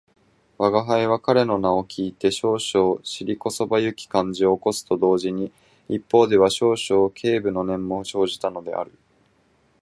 [0.57, 5.51] 吾輩は彼の名を聞いて少々尻こそばゆき感じを起こすと同時に、
[5.89, 8.97] 一方では少々軽侮の念も生じたのである